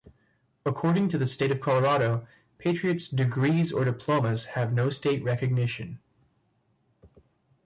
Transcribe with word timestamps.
According 0.65 1.09
to 1.09 1.19
the 1.19 1.27
State 1.27 1.51
of 1.51 1.61
Colorado, 1.61 2.25
Patriot's 2.57 3.07
"degrees 3.07 3.71
or 3.71 3.85
diplomas 3.85 4.45
have 4.45 4.73
no 4.73 4.89
state 4.89 5.23
recognition". 5.23 5.99